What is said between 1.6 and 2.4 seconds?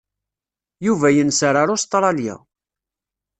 ar Ustṛalya.